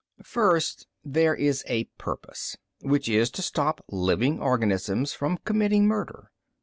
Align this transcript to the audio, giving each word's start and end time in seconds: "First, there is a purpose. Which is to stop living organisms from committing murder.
"First, 0.23 0.87
there 1.05 1.35
is 1.35 1.63
a 1.67 1.83
purpose. 1.99 2.57
Which 2.79 3.07
is 3.07 3.29
to 3.29 3.43
stop 3.43 3.85
living 3.87 4.39
organisms 4.41 5.13
from 5.13 5.37
committing 5.45 5.85
murder. 5.87 6.31